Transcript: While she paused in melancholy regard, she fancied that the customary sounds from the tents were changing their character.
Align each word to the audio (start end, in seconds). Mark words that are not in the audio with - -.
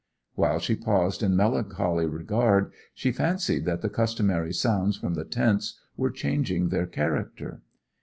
While 0.33 0.57
she 0.57 0.75
paused 0.75 1.21
in 1.21 1.35
melancholy 1.35 2.07
regard, 2.07 2.71
she 2.95 3.11
fancied 3.11 3.65
that 3.65 3.83
the 3.83 3.87
customary 3.91 4.51
sounds 4.51 4.97
from 4.97 5.13
the 5.13 5.25
tents 5.25 5.79
were 5.95 6.09
changing 6.09 6.69
their 6.69 6.87
character. 6.87 7.61